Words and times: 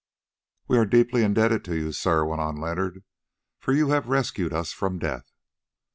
"We 0.67 0.79
are 0.79 0.85
deeply 0.87 1.21
indebted 1.21 1.63
to 1.65 1.75
you, 1.75 1.91
sir," 1.91 2.25
went 2.25 2.41
on 2.41 2.55
Leonard; 2.55 3.03
"for 3.59 3.71
you 3.71 3.89
have 3.89 4.09
rescued 4.09 4.51
us 4.51 4.73
from 4.73 4.97
death." 4.97 5.31